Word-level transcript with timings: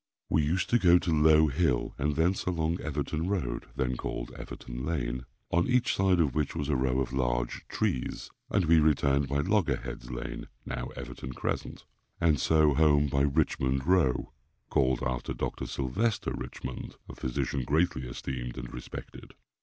We 0.31 0.41
used 0.43 0.71
to 0.71 0.79
go 0.79 0.97
to 0.97 1.13
Low 1.13 1.45
hill 1.45 1.93
and 1.99 2.15
thence 2.15 2.45
along 2.45 2.79
Everton 2.81 3.29
road 3.29 3.67
(then 3.75 3.95
called 3.97 4.31
Everton 4.31 4.83
lane), 4.83 5.27
on 5.51 5.67
each 5.67 5.95
side 5.95 6.19
of 6.19 6.33
which 6.33 6.55
was 6.55 6.69
a 6.69 6.75
row 6.75 7.01
of 7.01 7.13
large 7.13 7.67
trees, 7.67 8.31
and 8.49 8.65
we 8.65 8.79
returned 8.79 9.27
by 9.27 9.41
Loggerhead's 9.41 10.09
lane 10.09 10.47
(now 10.65 10.87
Everton 10.95 11.33
Crescent), 11.33 11.85
and 12.19 12.39
so 12.39 12.73
home 12.73 13.09
by 13.09 13.21
Richmond 13.21 13.85
row, 13.85 14.33
(called 14.71 15.03
after 15.03 15.35
Dr. 15.35 15.67
Sylvester 15.67 16.33
Richmond, 16.33 16.95
a 17.07 17.13
physician 17.13 17.63
greatly 17.63 18.07
esteemed 18.07 18.57
and 18.57 18.73
respected.) 18.73 19.35